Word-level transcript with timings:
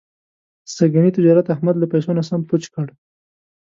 سږني 0.75 1.09
تجارت 1.17 1.47
احمد 1.55 1.75
له 1.79 1.85
پیسو 1.91 2.11
نه 2.17 2.23
سم 2.29 2.41
پوچ 2.49 2.63
کړ. 2.73 2.87